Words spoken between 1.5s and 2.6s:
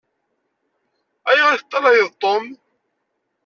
i teṭṭalayeḍ Tom?